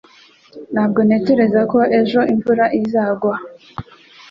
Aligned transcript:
Ntabwo 0.73 0.99
ntekereza 1.07 1.61
ko 1.71 1.79
ejo 1.99 2.19
imvura 2.33 2.65
izagwa 2.79 3.35